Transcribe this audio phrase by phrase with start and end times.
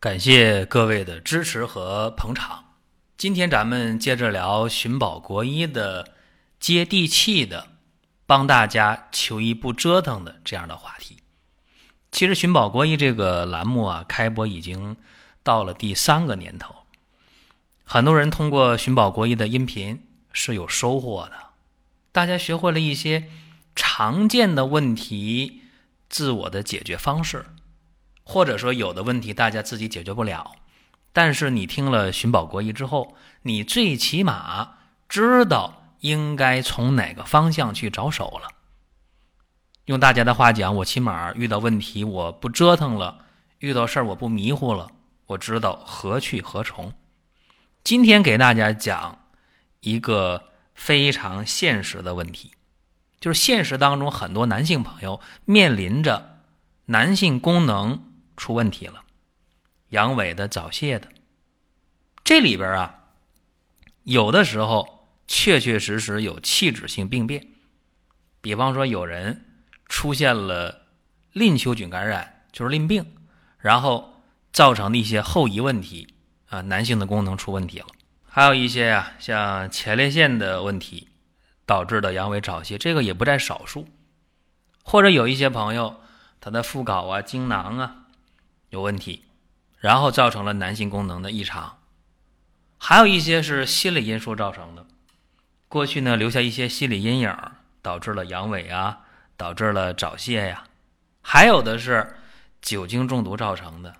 [0.00, 2.76] 感谢各位的支持和捧场。
[3.16, 6.12] 今天咱们接着聊寻宝国医的
[6.60, 7.66] 接地气的，
[8.24, 11.16] 帮大家求医不折腾的这样的话题。
[12.12, 14.96] 其实寻宝国医这个栏目啊，开播已经
[15.42, 16.76] 到了第三个年头，
[17.82, 21.32] 很多人通过寻宝国医的音频是有收获的，
[22.12, 23.28] 大家学会了一些
[23.74, 25.62] 常见的问题
[26.08, 27.46] 自我的解决方式。
[28.30, 30.52] 或者说有的问题大家自己解决不了，
[31.14, 34.74] 但是你听了寻宝国医之后，你最起码
[35.08, 38.50] 知道应该从哪个方向去着手了。
[39.86, 43.24] 用大家的话讲，我起码遇到问题我不折腾了，
[43.60, 44.90] 遇到事儿我不迷糊了，
[45.28, 46.92] 我知道何去何从。
[47.82, 49.20] 今天给大家讲
[49.80, 52.52] 一个非常现实的问题，
[53.18, 56.40] 就是现实当中很多男性朋友面临着
[56.84, 58.04] 男性功能。
[58.38, 59.02] 出问题了，
[59.90, 61.08] 阳痿的、早泄的，
[62.24, 63.00] 这里边啊，
[64.04, 67.46] 有的时候确确实实有器质性病变，
[68.40, 69.44] 比方说有人
[69.86, 70.86] 出现了
[71.32, 73.14] 淋球菌感染，就是淋病，
[73.58, 74.22] 然后
[74.52, 76.14] 造成的一些后遗问题
[76.48, 77.86] 啊，男性的功能出问题了，
[78.24, 81.08] 还有一些呀，像前列腺的问题
[81.66, 83.88] 导致的阳痿早泄，这个也不在少数，
[84.84, 86.00] 或者有一些朋友
[86.40, 88.04] 他的附睾啊、精囊啊。
[88.70, 89.24] 有问题，
[89.78, 91.78] 然后造成了男性功能的异常，
[92.76, 94.86] 还有一些是心理因素造成的。
[95.68, 97.34] 过去呢，留下一些心理阴影，
[97.82, 99.00] 导致了阳痿啊，
[99.36, 100.64] 导致了早泄呀。
[101.22, 102.16] 还有的是
[102.60, 103.94] 酒精中毒造成的，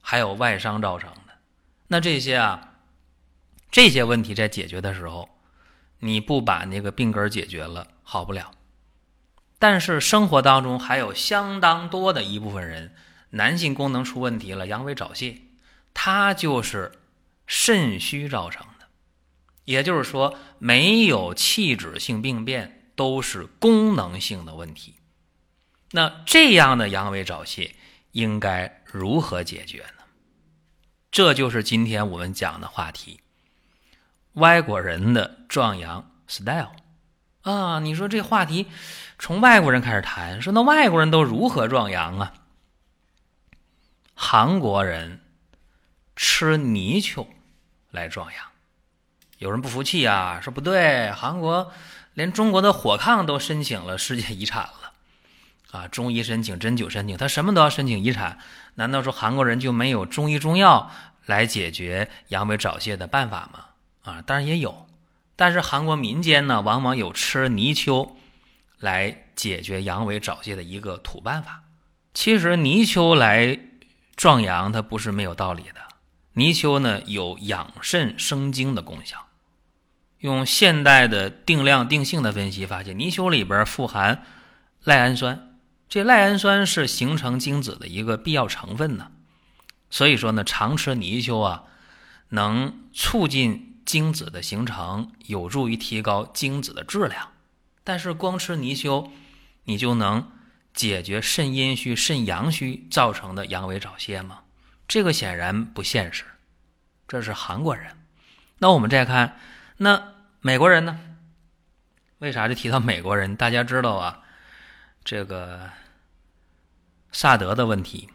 [0.00, 1.34] 还有外伤造成的。
[1.88, 2.74] 那这些啊，
[3.70, 5.28] 这些问题在解决的时候，
[6.00, 8.50] 你不把那个病根解决了，好不了。
[9.58, 12.94] 但是生活当中还有相当多的一部分人。
[13.30, 15.38] 男性功能出问题了，阳痿早泄，
[15.94, 16.92] 它就是
[17.46, 18.86] 肾虚造成的，
[19.64, 24.96] 也就是说，没有器质性病变，都是功能性的问题。
[25.92, 27.74] 那这样的阳痿早泄
[28.12, 30.04] 应该如何解决呢？
[31.10, 33.20] 这就是今天我们讲的话题：
[34.34, 36.70] 外国人的壮阳 style
[37.42, 37.80] 啊！
[37.80, 38.66] 你说这话题
[39.18, 42.34] 从外国人开始谈，说那外国人都如何壮阳啊？
[44.22, 45.22] 韩国人
[46.14, 47.26] 吃泥鳅
[47.90, 48.44] 来壮阳，
[49.38, 51.72] 有人不服气啊，说不对，韩国
[52.12, 54.92] 连中国的火炕都申请了世界遗产了，
[55.70, 58.38] 啊，中医申请，针灸申请，他什么都要申请遗产，
[58.74, 60.90] 难道说韩国人就没有中医中药
[61.24, 63.64] 来解决阳痿早泄的办法吗？
[64.02, 64.86] 啊，当然也有，
[65.34, 68.14] 但是韩国民间呢，往往有吃泥鳅
[68.78, 71.62] 来解决阳痿早泄的一个土办法。
[72.12, 73.58] 其实泥鳅来。
[74.20, 75.80] 壮阳它不是没有道理的，
[76.34, 79.28] 泥鳅呢有养肾生精的功效。
[80.18, 84.22] 用现代的定量定性的分析发现，泥鳅里边富含
[84.84, 85.56] 赖氨酸，
[85.88, 89.10] 这赖氨酸是形成精子的一个必要成分呢。
[89.88, 91.62] 所以说呢，常吃泥鳅啊，
[92.28, 97.28] 能促进精子的形成，有助于提高精子的质量。
[97.82, 99.10] 但是光吃泥鳅，
[99.64, 100.30] 你就能。
[100.74, 104.40] 解决肾阴虚、肾阳虚造成的阳痿早泄吗？
[104.88, 106.24] 这个显然不现实。
[107.06, 107.96] 这是韩国人。
[108.58, 109.38] 那我们再看，
[109.78, 111.00] 那美国人呢？
[112.18, 113.34] 为啥就提到美国人？
[113.34, 114.22] 大家知道啊，
[115.04, 115.70] 这个
[117.12, 118.08] 萨德的问题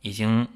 [0.00, 0.48] 已经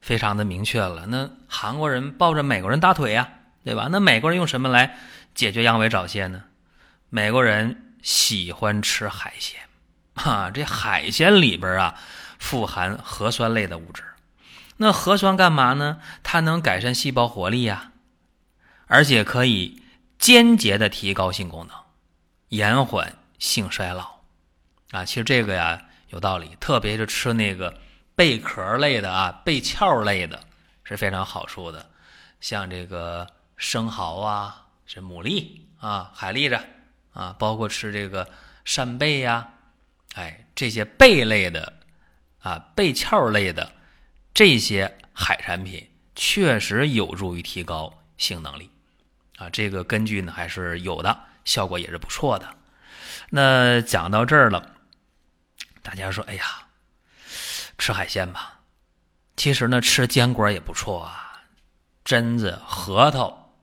[0.00, 1.06] 非常的明确了。
[1.06, 3.28] 那韩国人抱着美国人大腿呀，
[3.64, 3.88] 对吧？
[3.90, 4.96] 那美国人用什么来
[5.34, 6.44] 解决阳痿早泄呢？
[7.08, 9.60] 美国人喜欢吃海鲜。
[10.24, 11.94] 啊，这海鲜里边啊，
[12.38, 14.02] 富含核酸类的物质。
[14.76, 16.00] 那核酸干嘛呢？
[16.22, 17.92] 它能改善细胞活力呀，
[18.86, 19.82] 而且可以
[20.18, 21.76] 间接的提高性功能，
[22.48, 24.20] 延缓性衰老。
[24.90, 27.78] 啊，其实这个呀有道理，特别是吃那个
[28.14, 30.40] 贝壳类的啊、贝壳类的，
[30.82, 31.90] 是非常好处的。
[32.40, 33.26] 像这个
[33.56, 36.58] 生蚝啊、是牡蛎啊、海蛎子
[37.12, 38.26] 啊，包括吃这个
[38.64, 39.48] 扇贝呀。
[40.14, 41.72] 哎，这些贝类的
[42.40, 43.72] 啊，贝壳类的
[44.34, 48.70] 这些海产品确实有助于提高性能力
[49.36, 52.56] 啊，这个根据呢还是有的，效果也是不错的。
[53.30, 54.74] 那讲到这儿了，
[55.82, 56.44] 大家说，哎呀，
[57.78, 58.60] 吃海鲜吧。
[59.36, 61.44] 其实呢，吃坚果也不错啊，
[62.04, 63.54] 榛子、核桃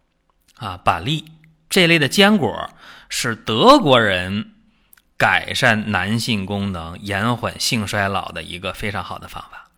[0.56, 1.26] 啊、板栗
[1.70, 2.70] 这类的坚果
[3.10, 4.56] 是德国人
[5.18, 9.70] 改善男性功能、延缓性衰老的一个非常好的方法。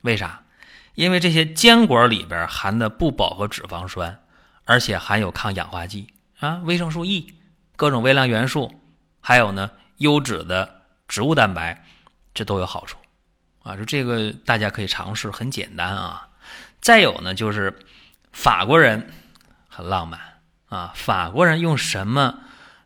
[0.00, 0.42] 为啥？
[0.94, 4.20] 因为这些坚果里边含的不饱和脂肪酸，
[4.64, 6.08] 而且含有抗氧化剂
[6.40, 7.34] 啊、维生素 E、
[7.76, 8.80] 各种微量元素，
[9.20, 11.84] 还有呢优质的植物蛋白，
[12.34, 12.98] 这都有好处。
[13.62, 16.28] 啊，就这个大家可以尝试，很简单啊。
[16.80, 17.78] 再有呢，就是
[18.32, 19.12] 法国人
[19.68, 20.18] 很浪漫
[20.68, 20.92] 啊。
[20.96, 22.40] 法国人用什么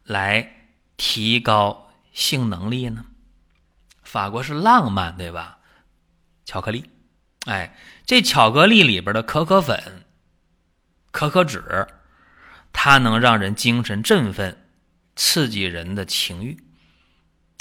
[0.05, 0.66] 来
[0.96, 3.06] 提高性能力呢？
[4.02, 5.58] 法国是浪漫，对吧？
[6.44, 6.84] 巧克力，
[7.46, 10.04] 哎，这巧克力里边的可可粉、
[11.10, 11.86] 可可脂，
[12.72, 14.66] 它能让人精神振奋，
[15.16, 16.62] 刺激人的情欲。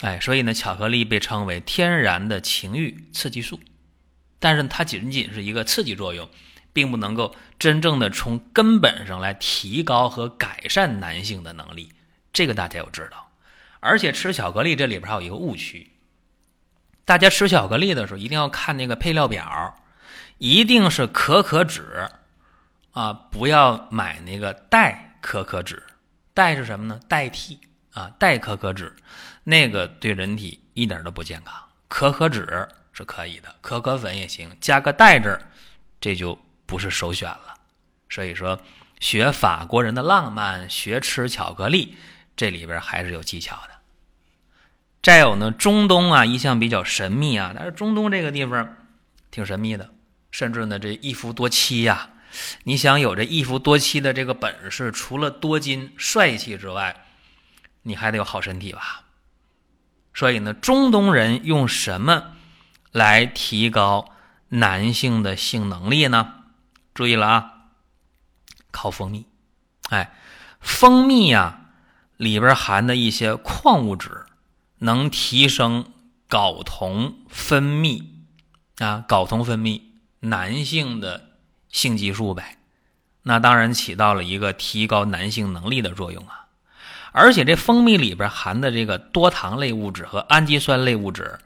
[0.02, 3.60] 哎，所以呢，巧克力被称为天然的情欲刺激素，
[4.40, 6.28] 但是它仅仅是一个刺激作用，
[6.74, 11.94] 并不能够真正的从根本上来提高和改善男性的能力。
[12.34, 13.31] 这个大家要知道。
[13.82, 15.92] 而且吃巧克力这里边还有一个误区，
[17.04, 19.76] 大家吃巧克力的时候一定要看那个配料表，
[20.38, 22.10] 一定是可可脂
[22.92, 25.84] 啊，不要买那个代可可脂。
[26.34, 27.00] 代是什么呢？
[27.10, 27.60] 代替
[27.92, 28.96] 啊，代可可脂。
[29.44, 31.54] 那个对人体一点都不健康，
[31.88, 35.40] 可可脂是可以的，可可粉也行，加个代字，
[36.00, 37.56] 这就不是首选了。
[38.10, 38.60] 所以说，
[39.00, 41.98] 学法国人的浪漫，学吃巧克力，
[42.42, 43.70] 这里边还是有技巧的。
[45.04, 48.78] 再有呢，中东啊，一向比较神秘啊，但是中东这个地方
[49.30, 49.94] 挺神秘的，
[50.32, 52.10] 甚至呢，这一夫多妻呀，
[52.64, 57.06] 你想有这一夫多妻的这个本事，除了多金帅气之外，
[57.84, 59.04] 你还得有好身体吧。
[60.16, 62.32] 所以呢，中东人用什么
[62.92, 64.16] 来提高
[64.50, 66.34] 男性的性能力呢？
[66.96, 67.54] 注意了啊，
[68.72, 69.28] 靠蜂蜜。
[69.90, 70.12] 哎，
[70.60, 71.61] 蜂蜜呀，
[72.22, 74.26] 里边含的一些矿物质
[74.78, 75.92] 能提升
[76.30, 78.04] 睾酮分泌
[78.78, 79.82] 啊，睾酮分泌
[80.20, 81.32] 男性的
[81.70, 82.60] 性激素呗。
[83.24, 86.46] 那当然起到了一个提高男性能力的作用啊。
[87.12, 91.40] 而且这蜂蜜里边含的这个多糖类物质和氨基酸类物质，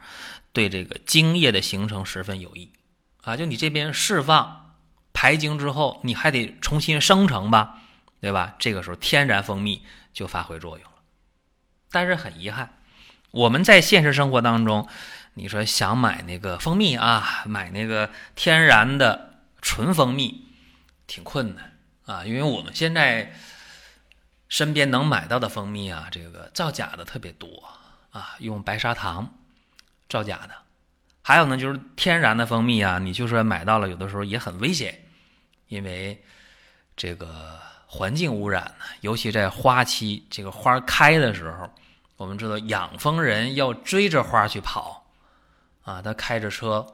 [0.51, 2.69] 对这个精液的形成十分有益
[3.22, 3.38] 啊！
[3.38, 4.75] 就你这边释放
[5.13, 7.77] 排精之后，你还得重新生成吧，
[8.19, 8.56] 对吧？
[8.60, 9.81] 这个时候天然蜂蜜
[10.15, 10.97] 就发挥作用了。
[11.91, 12.75] 但是很遗憾，
[13.29, 14.89] 我们在现实生活当中，
[15.35, 20.47] 你说想买那个蜂蜜啊，买那个天然的纯蜂蜜，
[21.06, 21.77] 挺困难
[22.07, 23.31] 啊，因为我们现在。
[24.47, 27.47] 身边能买到的蜂蜜啊，这个造假的特别多
[28.12, 29.39] 啊，用白砂糖
[30.07, 30.51] 造假的。
[31.23, 35.03] 还有呢，就是天然的蜂蜜啊，你就说买到了，有的时候也很危险，
[35.67, 36.23] 因为
[36.95, 41.69] 这个环境污染呢，尤其在花期，这个花开的时候，
[42.17, 45.05] 我们知道养蜂人要追着花去跑
[45.83, 46.85] 啊，他开着车，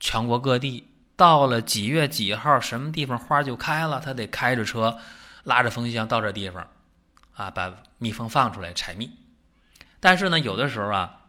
[0.00, 4.98] 全国各地，到了几月几号，什么地方花就开了，他得开着车，
[5.44, 6.66] 拉着蜂箱到这地方。
[7.34, 9.10] 啊，把蜜蜂放出来采蜜，
[10.00, 11.20] 但是呢，有的时候啊，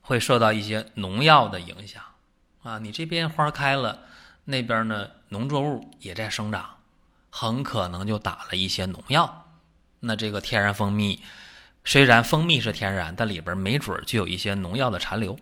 [0.00, 2.00] 会受到一些农药的影响
[2.62, 2.78] 啊。
[2.78, 3.98] 你这边花开了，
[4.44, 6.77] 那边呢，农作物也在生长，
[7.38, 9.46] 很可能就打了一些农药。
[10.00, 11.22] 那这个天然蜂蜜，
[11.84, 15.38] 虽然蜂蜜是天然，但里边没准就有一些农药的残留。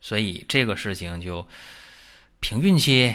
[0.00, 1.46] 所以这个事情就
[2.40, 3.14] 凭运气，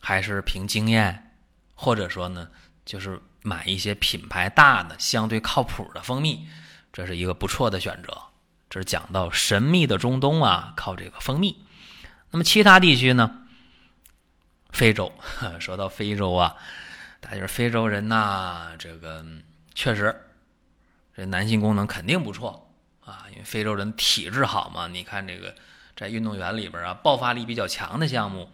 [0.00, 1.32] 还是凭经验，
[1.74, 2.48] 或者说呢，
[2.84, 3.20] 就是。
[3.42, 6.48] 买一些品牌大的、相对靠谱的蜂蜜，
[6.92, 8.22] 这是一个不错的选择。
[8.68, 11.64] 这是讲到神秘的中东啊，靠这个蜂蜜。
[12.32, 13.46] 那么其他地区呢？
[14.70, 15.12] 非洲，
[15.60, 16.56] 说到非洲啊，
[17.28, 19.24] 大家说非洲人呐，这个
[19.74, 20.14] 确实
[21.12, 22.72] 这男性功能肯定不错
[23.04, 24.86] 啊，因为非洲人体质好嘛。
[24.86, 25.52] 你看这个
[25.96, 28.48] 在运动员里边啊，爆发力比较强的项目，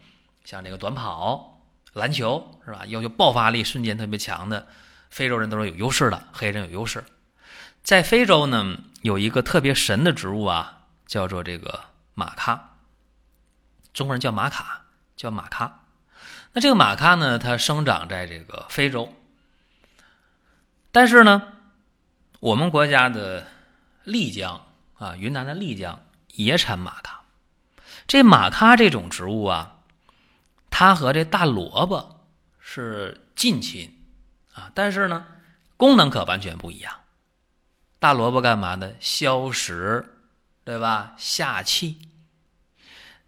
[0.47, 1.61] 像这个短跑、
[1.93, 2.87] 篮球是吧？
[2.87, 4.67] 要求爆发力瞬间特别强的。
[5.11, 7.05] 非洲人都是有优势的，黑人有优势。
[7.83, 11.79] 在非洲呢，有一个特别神的植物啊，叫做这个
[12.15, 12.79] 玛咖。
[13.93, 15.81] 中国人叫玛卡，叫玛咖。
[16.53, 19.13] 那这个玛咖呢，它生长在这个非洲。
[20.91, 21.43] 但是呢，
[22.41, 23.47] 我们国家的
[24.05, 27.23] 丽江啊，云南的丽江也产玛咖。
[28.07, 29.79] 这马咖这种植物啊，
[30.71, 32.27] 它和这大萝卜
[32.59, 34.05] 是近亲
[34.53, 35.25] 啊，但是呢，
[35.79, 36.93] 功能可完全不一样。
[37.99, 38.95] 大萝卜干嘛的？
[39.01, 40.19] 消食，
[40.65, 41.15] 对吧？
[41.17, 41.99] 下气。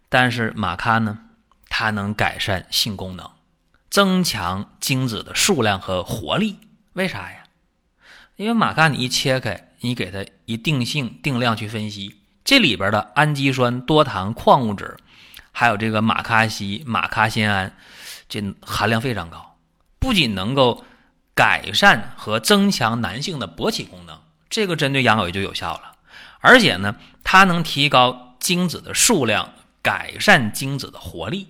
[0.09, 1.29] 但是马咖呢，
[1.77, 3.29] 它能改善性功能，
[3.89, 6.57] 增强精子的数量和活力。
[6.93, 7.43] 为啥呀？
[8.37, 12.15] 因为马咖你一切开，你给它一定性定量去分析，
[12.45, 14.95] 这里边的氨基酸、多糖、矿物质，
[15.51, 17.75] 还有这个马咖烯、马咖酰胺，
[18.29, 19.57] 这含量非常高，
[19.99, 20.85] 不仅能够
[21.33, 24.17] 改善和增强男性的勃起功能，
[24.49, 25.97] 这个针对阳痿就有效了，
[26.39, 29.51] 而且呢，它能提高精子的数量，
[29.81, 31.49] 改善精子的活力。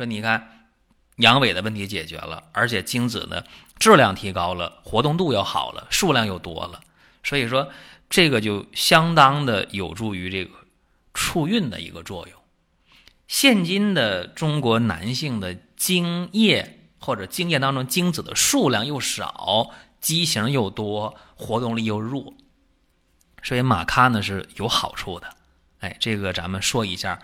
[0.00, 0.70] 说你看，
[1.16, 3.44] 阳痿的问题解决了，而且精子呢？
[3.78, 6.80] 质量提高了，活动度又好了，数量又多了，
[7.22, 7.70] 所以说
[8.08, 10.54] 这个就相当的有助于这个
[11.12, 12.40] 促孕的一个作用。
[13.28, 22.32] 现今的中国男性的精液或者精液当中精子的数量又少，畸形又多，活动力又弱，
[23.42, 25.36] 所以马咖呢是有好处的。
[25.80, 27.20] 哎，这个咱们说一下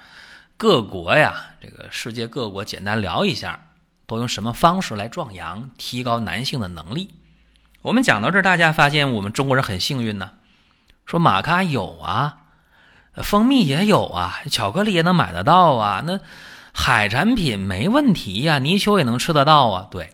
[0.57, 3.61] 各国呀，这个世界各国简单聊一下。
[4.09, 7.13] 都用什么方式来壮阳、提高男性的能力？
[7.83, 10.31] 我们讲到这儿，大家发现我们中国人很幸运呢。
[11.07, 12.39] 说玛咖有啊，
[13.17, 16.21] 蜂蜜也有啊，巧克力也能买得到啊，那
[16.73, 19.89] 海产品没问题呀，泥鳅也能吃得到啊。
[19.91, 20.13] 对，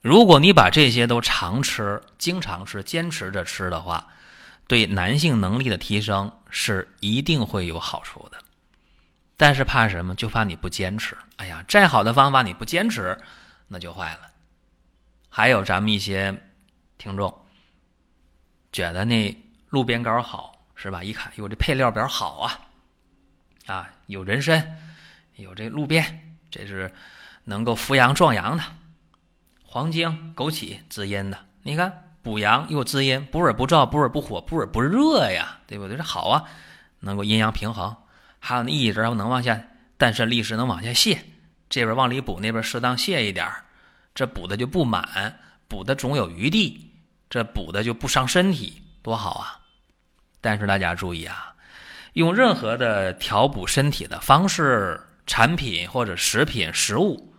[0.00, 4.06] 如果你把这些都常吃、经常吃、坚持着吃的话，
[4.66, 8.38] 对男性能力的提升是一定会有好处的。
[9.42, 10.14] 但是怕什么？
[10.14, 11.18] 就怕你不坚持。
[11.38, 13.18] 哎呀，再好的方法你不坚持，
[13.66, 14.30] 那就坏了。
[15.28, 16.32] 还有咱们一些
[16.96, 17.44] 听众
[18.70, 19.36] 觉得那
[19.70, 21.02] 路边膏好是吧？
[21.02, 22.60] 一看，哟，这配料表好啊，
[23.66, 24.78] 啊，有人参，
[25.34, 26.94] 有这路边，这是
[27.42, 28.62] 能够扶阳壮阳的。
[29.64, 35.96] 黄精、枸杞滋阴的，你看补阳又滋阴，不热不燥，不热不火，不热不热呀，对不对？
[35.96, 36.44] 这好啊，
[37.00, 37.96] 能够阴阳平衡。
[38.44, 39.62] 还有那一直能往下，
[39.96, 41.24] 但是历史能往下泄，
[41.70, 43.48] 这边往里补，那边适当泄一点
[44.16, 46.90] 这补的就不满，补的总有余地，
[47.30, 49.60] 这补的就不伤身体，多好啊！
[50.40, 51.54] 但是大家注意啊，
[52.14, 57.32] 用任何的调补身体的方式、产品或者食品、食物，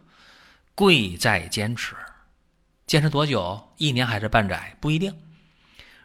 [0.73, 1.97] 贵在坚持。
[2.87, 3.73] 坚持多久？
[3.75, 4.77] 一年还是半载？
[4.79, 5.13] 不一定。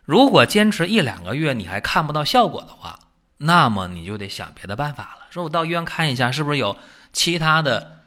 [0.03, 2.99] 如果坚持一两个月，你还看不到效果的话。
[3.39, 5.27] 那么你就得想别的办法了。
[5.31, 6.77] 说我到医院看一下，是不是有
[7.13, 8.03] 其他的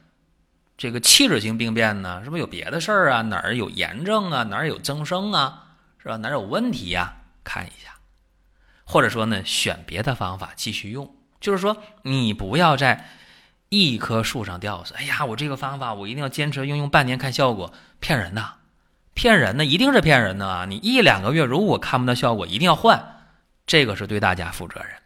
[0.77, 2.23] 这个器质性病变呢？
[2.23, 3.21] 是不是有别的事儿啊？
[3.23, 4.43] 哪儿有炎症啊？
[4.43, 5.63] 哪儿有增生啊？
[5.97, 6.17] 是吧？
[6.17, 7.15] 哪儿有问题呀？
[7.43, 7.95] 看一下，
[8.83, 11.15] 或者说呢，选别的方法继续用。
[11.39, 13.09] 就是说，你不要在
[13.69, 14.93] 一棵树上吊死。
[14.95, 18.55] 哎呀，我这个方法我一定要坚持用用半年看效果，骗人的，
[19.13, 20.65] 骗人的，一定是骗人的啊！
[20.65, 23.23] 你一两个月如果看不到效果，一定要换，
[23.65, 25.00] 这个是对大家负责任。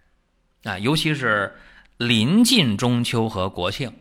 [0.65, 1.55] 啊，尤其是
[1.97, 3.93] 临近中秋和国庆，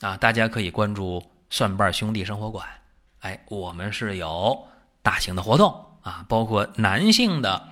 [0.00, 2.68] 啊，大家可以关注蒜瓣兄弟生活馆。
[3.20, 4.68] 哎，我们是有
[5.02, 7.68] 大型的活动啊，包括男性的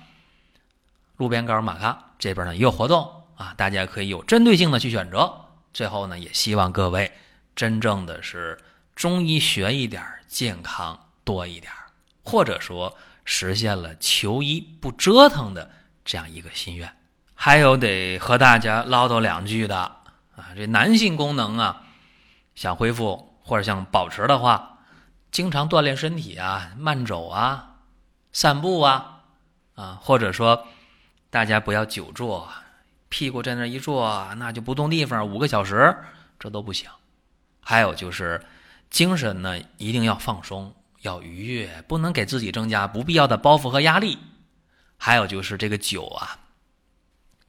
[1.17, 5.31] 路边膏玛咖这边呢也有活动啊，大家可以有针对性的去选择。
[5.71, 7.11] 最后呢，也希望各位
[7.55, 8.57] 真正的是
[8.95, 11.71] 中医学一点，健康多一点，
[12.23, 15.69] 或者说实现了求医不折腾的
[16.03, 16.91] 这样一个心愿。
[17.43, 19.75] 还有得和大家唠叨两句的
[20.35, 21.81] 啊，这男性功能啊，
[22.53, 24.77] 想恢复或者想保持的话，
[25.31, 27.77] 经常锻炼身体啊，慢走啊，
[28.31, 29.21] 散步啊，
[29.73, 30.67] 啊，或者说
[31.31, 32.47] 大家不要久坐，
[33.09, 35.97] 屁股在那一坐，那就不动地方五个小时，
[36.37, 36.87] 这都不行。
[37.59, 38.39] 还有就是
[38.91, 40.71] 精神呢，一定要放松，
[41.01, 44.19] 要愉悦，不能给自己增加不必要的包袱和压力。
[44.95, 46.37] 还有就是这个酒啊。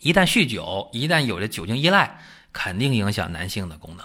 [0.02, 2.18] 一旦酗酒，一旦有了酒精依赖，
[2.52, 4.04] 肯定影响男性的功能，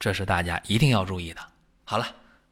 [0.00, 1.40] 这是大家一定要注意的。
[1.84, 2.08] 好了，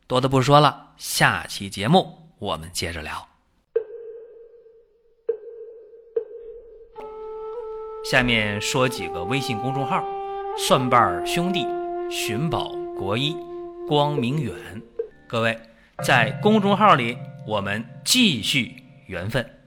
[0.07, 3.29] 多的不说了，下期节目我们接着聊。
[8.09, 10.01] 下面说几个微信公众号：
[10.57, 11.67] 蒜瓣兄弟、
[12.09, 13.37] 寻宝国医、
[13.89, 14.55] 光明远。
[15.27, 15.59] 各位
[16.05, 17.19] 在公众号里，
[17.49, 19.58] 我们继续缘分。